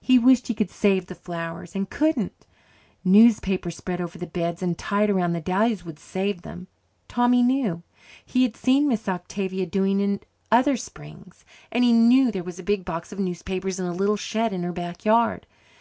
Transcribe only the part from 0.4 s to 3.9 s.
he could save the flowers. And couldn't he? Newspapers